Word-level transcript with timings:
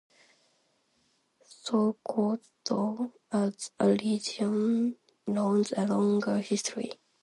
Sokoto, 1.45 3.11
as 3.31 3.69
a 3.79 3.89
region, 3.89 4.95
knows 5.27 5.73
a 5.73 5.85
longer 5.85 6.39
history. 6.39 6.93